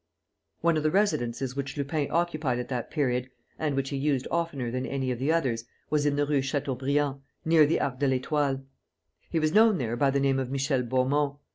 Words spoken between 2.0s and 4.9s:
occupied at that period and which he used oftener than